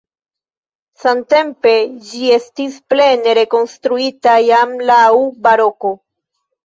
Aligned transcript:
Samtempe 1.01 1.73
ĝi 2.07 2.31
estis 2.37 2.79
plene 2.93 3.35
rekonstruita 3.41 4.35
jam 4.49 4.75
laŭ 4.93 5.03
baroko. 5.45 5.93